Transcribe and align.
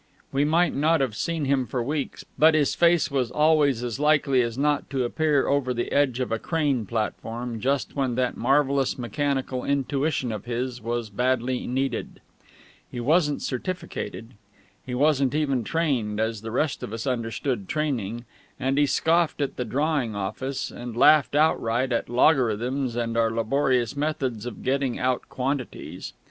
We 0.31 0.45
might 0.45 0.73
not 0.75 0.99
have 0.99 1.15
seen 1.15 1.45
him 1.45 1.67
for 1.67 1.83
weeks, 1.83 2.25
but 2.35 2.55
his 2.55 2.73
face 2.73 3.11
was 3.11 3.29
always 3.29 3.83
as 3.83 3.99
likely 3.99 4.41
as 4.41 4.57
not 4.57 4.89
to 4.89 5.03
appear 5.03 5.45
over 5.47 5.75
the 5.75 5.91
edge 5.91 6.19
of 6.19 6.31
a 6.31 6.39
crane 6.39 6.87
platform 6.87 7.59
just 7.59 7.95
when 7.95 8.15
that 8.15 8.35
marvellous 8.35 8.97
mechanical 8.97 9.63
intuition 9.63 10.31
of 10.31 10.45
his 10.45 10.81
was 10.81 11.11
badly 11.11 11.67
needed. 11.67 12.19
He 12.89 12.99
wasn't 12.99 13.43
certificated. 13.43 14.29
He 14.83 14.95
wasn't 14.95 15.35
even 15.35 15.63
trained, 15.63 16.19
as 16.19 16.41
the 16.41 16.49
rest 16.49 16.81
of 16.81 16.93
us 16.93 17.05
understood 17.05 17.69
training; 17.69 18.25
and 18.59 18.79
he 18.79 18.87
scoffed 18.87 19.39
at 19.39 19.55
the 19.55 19.65
drawing 19.65 20.15
office, 20.15 20.71
and 20.71 20.97
laughed 20.97 21.35
outright 21.35 21.91
at 21.91 22.09
logarithms 22.09 22.95
and 22.95 23.15
our 23.15 23.29
laborious 23.29 23.95
methods 23.95 24.47
of 24.47 24.63
getting 24.63 24.97
out 24.97 25.29
quantities. 25.29 26.13